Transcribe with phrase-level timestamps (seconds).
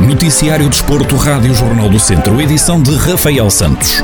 [0.00, 4.02] Noticiário Desporto, Rádio Jornal do Centro, edição de Rafael Santos.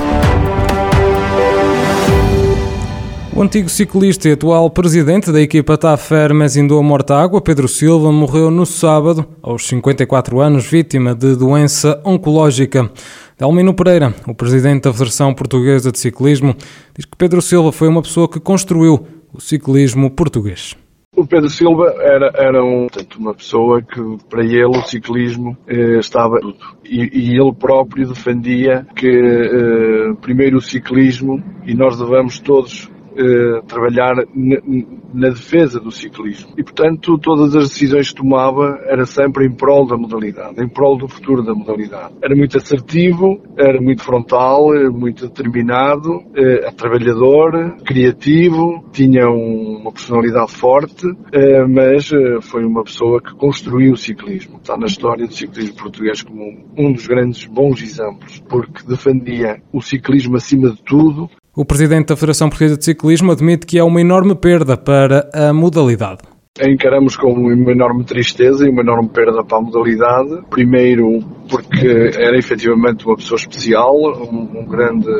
[3.36, 8.64] O antigo ciclista e atual presidente da equipa TAFER Mesindoa Mortágua, Pedro Silva, morreu no
[8.64, 12.90] sábado, aos 54 anos, vítima de doença oncológica.
[13.36, 16.54] Delmino Pereira, o presidente da Federação Portuguesa de Ciclismo,
[16.96, 20.76] diz que Pedro Silva foi uma pessoa que construiu o ciclismo português.
[21.16, 25.98] O Pedro Silva era, era um, portanto, uma pessoa que, para ele, o ciclismo eh,
[25.98, 26.58] estava tudo.
[26.84, 33.60] E, e, ele próprio defendia que, eh, primeiro, o ciclismo, e nós devemos todos eh,
[33.66, 36.52] trabalhar na, defesa do ciclismo.
[36.56, 40.96] E, portanto, todas as decisões que tomava era sempre em prol da modalidade, em prol
[40.96, 42.14] do futuro da modalidade.
[42.22, 50.52] Era muito assertivo, era muito frontal, muito determinado, eh, trabalhador, criativo, tinha um, uma personalidade
[50.52, 54.58] forte, eh, mas eh, foi uma pessoa que construiu o ciclismo.
[54.58, 59.80] Está na história do ciclismo português como um dos grandes bons exemplos, porque defendia o
[59.80, 64.00] ciclismo acima de tudo, o presidente da Federação Portuguesa de Ciclismo admite que é uma
[64.00, 66.22] enorme perda para a modalidade.
[66.60, 70.42] Encaramos com uma enorme tristeza e uma enorme perda para a modalidade.
[70.50, 75.10] Primeiro, porque era efetivamente uma pessoa especial, um, um grande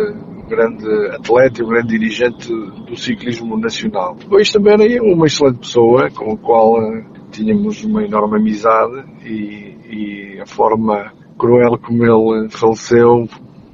[0.49, 4.15] grande atleta e um grande dirigente do ciclismo nacional.
[4.15, 9.77] Depois também era uma excelente pessoa, com a qual eh, tínhamos uma enorme amizade e,
[9.91, 13.27] e a forma cruel como ele faleceu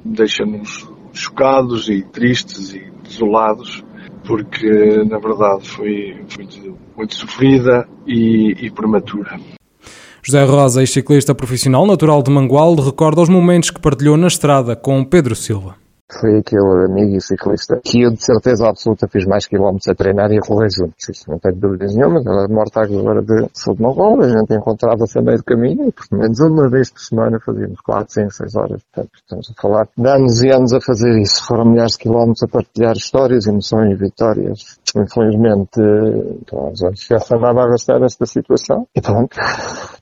[0.03, 3.83] deixa-nos chocados e tristes e desolados,
[4.25, 6.19] porque na verdade foi
[6.95, 9.39] muito, sofrida e, e prematura.
[10.23, 15.03] José Rosa, ex-ciclista profissional natural de Mangual, recorda os momentos que partilhou na estrada com
[15.03, 15.80] Pedro Silva
[16.19, 20.31] foi aquele amigo e ciclista que eu de certeza absoluta fiz mais quilómetros a treinar
[20.31, 21.09] e a correr juntos.
[21.09, 22.21] Isso não tenho dúvidas nenhuma.
[22.25, 25.87] Ela é morta agora de sul de Mongola, a gente encontrava-se a meio do caminho
[25.87, 28.81] e por menos uma vez por semana fazíamos 4, 5, 6 horas.
[28.83, 31.45] Portanto, estamos a falar de anos e anos a fazer isso.
[31.45, 34.79] Foram milhares de quilómetros a partilhar histórias, emoções, vitórias.
[34.95, 35.79] Infelizmente,
[36.41, 39.35] então, já se andava a arrastar esta situação e pronto.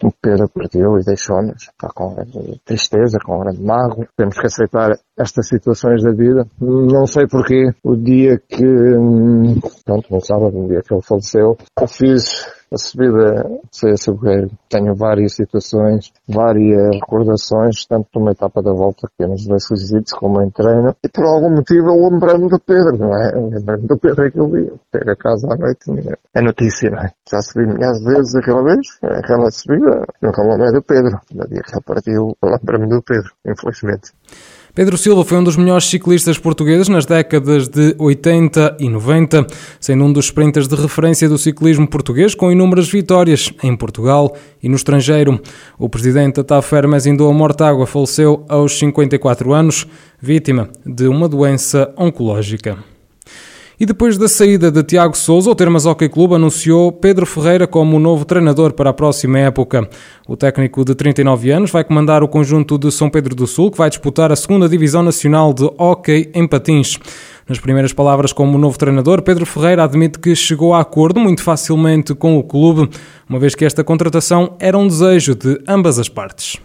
[0.04, 4.08] O Pedro partiu e deixou-nos com grande tristeza, com grande mago.
[4.16, 6.48] Temos que aceitar estas situações da vida.
[6.60, 7.72] Não sei porquê.
[7.84, 12.78] O dia que, hum, pronto, no sábado, no dia que ele faleceu, eu fiz a
[12.78, 19.26] subida sei a Tenho várias situações, várias recordações, tanto de uma etapa da volta que
[19.26, 20.96] nos dois visitos como em treino.
[21.04, 23.32] E por algum motivo eu lembrei-me do Pedro, não é?
[23.34, 24.74] Lembrei-me do Pedro aquele dia.
[24.96, 27.12] Chego a casa à noite é notícia, não é?
[27.30, 31.20] Já subi milhares de vezes aquela vez, aquela subida, nunca me lembrei do Pedro.
[31.34, 34.12] No dia que ele partiu, lembrei-me do Pedro, infelizmente.
[34.80, 39.46] Pedro Silva foi um dos melhores ciclistas portugueses nas décadas de 80 e 90,
[39.78, 44.70] sendo um dos sprinters de referência do ciclismo português, com inúmeras vitórias em Portugal e
[44.70, 45.38] no estrangeiro.
[45.78, 49.86] O presidente da TAFER Mesindoa Mortágua faleceu aos 54 anos,
[50.18, 52.78] vítima de uma doença oncológica.
[53.80, 57.96] E depois da saída de Tiago Souza, o Termas Hockey Clube anunciou Pedro Ferreira como
[57.96, 59.90] o novo treinador para a próxima época.
[60.28, 63.78] O técnico de 39 anos vai comandar o conjunto de São Pedro do Sul, que
[63.78, 67.00] vai disputar a segunda Divisão Nacional de Hockey em Patins.
[67.48, 72.14] Nas primeiras palavras como novo treinador, Pedro Ferreira admite que chegou a acordo muito facilmente
[72.14, 72.90] com o clube,
[73.30, 76.58] uma vez que esta contratação era um desejo de ambas as partes.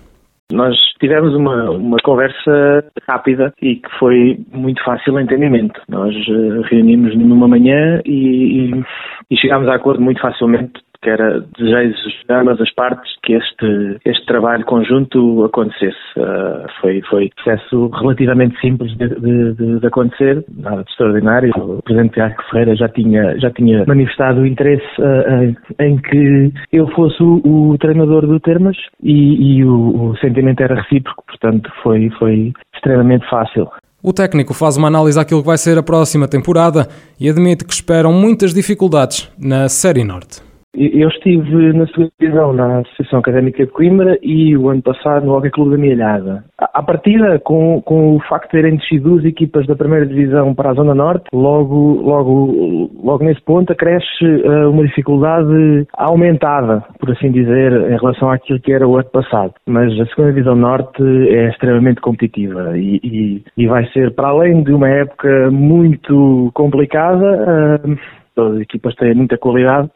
[0.52, 5.80] Nós tivemos uma, uma conversa rápida e que foi muito fácil de entendimento.
[5.88, 8.84] Nós uh, reunimos numa manhã e, e,
[9.30, 10.72] e chegámos a acordo muito facilmente
[11.04, 11.94] que era desejo
[12.26, 15.98] de ambas as partes que este, este trabalho conjunto acontecesse.
[16.16, 21.52] Uh, foi, foi um processo relativamente simples de, de, de, acontecer, nada de extraordinário.
[21.56, 26.88] O Presidente Tiago Ferreira já tinha, já tinha manifestado o interesse uh, em que eu
[26.88, 32.08] fosse o, o treinador do Termas e, e o, o sentimento era recíproco, portanto foi,
[32.18, 33.68] foi extremamente fácil.
[34.02, 36.88] O técnico faz uma análise àquilo que vai ser a próxima temporada
[37.20, 40.53] e admite que esperam muitas dificuldades na Série Norte.
[40.76, 45.36] Eu estive na segunda divisão na Associação Académica de Coimbra e o ano passado no
[45.36, 46.44] Hockey Clube da Mielhada.
[46.58, 50.70] À partida, com, com o facto de terem descido duas equipas da primeira divisão para
[50.70, 57.30] a Zona Norte, logo, logo, logo nesse ponto acresce uh, uma dificuldade aumentada, por assim
[57.30, 59.52] dizer, em relação àquilo que era o ano passado.
[59.66, 64.62] Mas a segunda divisão Norte é extremamente competitiva e, e, e vai ser, para além
[64.62, 69.90] de uma época muito complicada, uh, todas as equipas têm muita qualidade,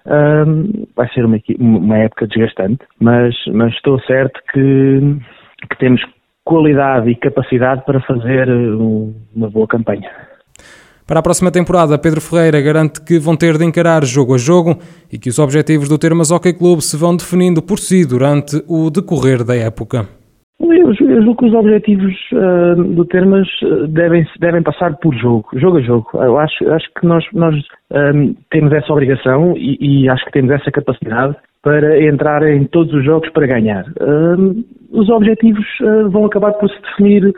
[0.97, 5.01] vai ser uma, uma, época desgastante, mas, mas estou certo que,
[5.69, 6.01] que temos
[6.45, 10.11] qualidade e capacidade para fazer uma boa campanha.
[11.07, 14.79] Para a próxima temporada, Pedro Ferreira garante que vão ter de encarar jogo a jogo
[15.11, 18.91] e que os objetivos do Termas Hockey Clube se vão definindo por si durante o
[18.91, 20.18] decorrer da época.
[20.73, 25.79] Eu julgo que os objetivos uh, do Termas ah, devem, devem passar por jogo, jogo
[25.79, 26.09] a jogo.
[26.15, 27.55] Eu acho, acho que nós, nós
[27.91, 32.93] um, temos essa obrigação e, e, acho que temos essa capacidade para entrar em todos
[32.93, 33.85] os jogos para ganhar.
[34.01, 37.33] Um, os objetivos uh, vão acabar por se definir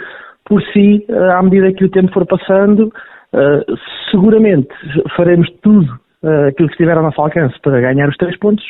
[0.47, 2.93] por si uh, à medida que o tempo for passando
[4.11, 4.69] seguramente
[5.17, 5.89] faremos tudo
[6.49, 8.65] aquilo que estiver ao nosso alcance para ganhar os três pontos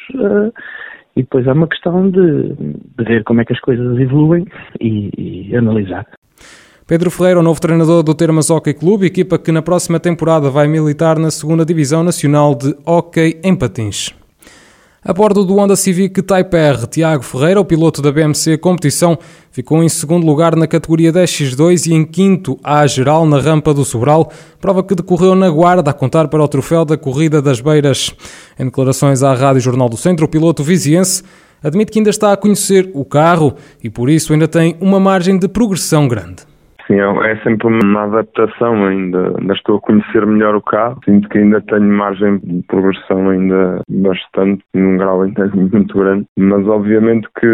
[1.17, 4.47] e depois é uma questão de, de, ver como é que as coisas evoluem
[4.81, 6.07] e, e analisar.
[6.87, 10.67] Pedro Ferreira, o novo treinador do Termas Hockey Clube, equipa que na próxima temporada vai
[10.67, 14.20] militar na segunda Divisão Nacional de Hockey em Patins.
[15.03, 19.19] A bordo do Honda Civic Type R, Tiago Ferreira, o piloto da BMC Competição,
[19.51, 23.83] ficou em segundo lugar na categoria 10x2 e em quinto à geral na rampa do
[23.83, 24.31] Sobral,
[24.61, 28.15] prova que decorreu na Guarda a contar para o troféu da Corrida das Beiras.
[28.59, 31.23] Em declarações à Rádio Jornal do Centro, o piloto viziense
[31.63, 35.39] admite que ainda está a conhecer o carro e por isso ainda tem uma margem
[35.39, 36.50] de progressão grande.
[36.91, 39.33] Sim, é, é sempre uma adaptação ainda.
[39.39, 40.99] Ainda estou a conhecer melhor o carro.
[41.05, 46.27] Sinto que ainda tenho margem de progressão ainda bastante, num grau ainda muito grande.
[46.37, 47.47] Mas obviamente que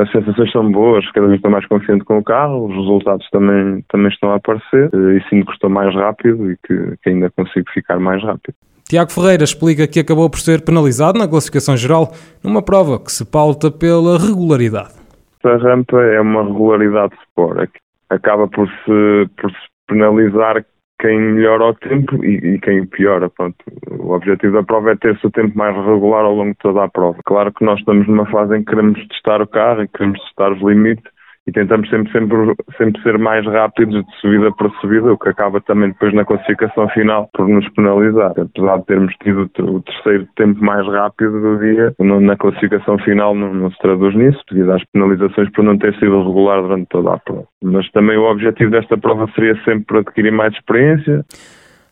[0.00, 1.04] as sensações são boas.
[1.12, 2.68] Cada vez estou mais confiante com o carro.
[2.68, 4.88] Os resultados também, também estão a aparecer.
[4.94, 8.54] Eh, e sinto que estou mais rápido e que, que ainda consigo ficar mais rápido.
[8.88, 12.12] Tiago Ferreira explica que acabou por ser penalizado na classificação geral
[12.42, 14.98] numa prova que se pauta pela regularidade.
[15.44, 17.70] A rampa é uma regularidade de sport
[18.10, 20.64] acaba por se, por se penalizar
[21.00, 23.30] quem melhora o tempo e, e, quem piora.
[23.30, 23.56] Pronto.
[23.90, 26.88] O objetivo da prova é ter-se o tempo mais regular ao longo de toda a
[26.88, 27.18] prova.
[27.24, 30.52] Claro que nós estamos numa fase em que queremos testar o carro e queremos testar
[30.52, 31.09] os limites
[31.50, 32.36] e tentamos sempre, sempre,
[32.78, 36.88] sempre ser mais rápidos de subida para subida, o que acaba também depois na classificação
[36.90, 38.32] final por nos penalizar.
[38.38, 43.52] Apesar de termos tido o terceiro tempo mais rápido do dia, na classificação final não,
[43.52, 47.18] não se traduz nisso, devido às penalizações por não ter sido regular durante toda a
[47.18, 47.44] prova.
[47.62, 51.24] Mas também o objetivo desta prova seria sempre adquirir mais experiência.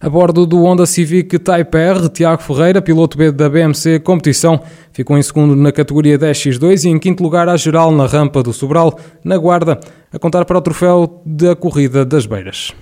[0.00, 4.60] A bordo do Honda Civic Type R, Tiago Ferreira, piloto B da BMC Competição,
[4.92, 8.52] ficou em segundo na categoria 10x2 e em quinto lugar à geral na rampa do
[8.52, 9.80] Sobral, na Guarda,
[10.12, 12.72] a contar para o troféu da Corrida das Beiras.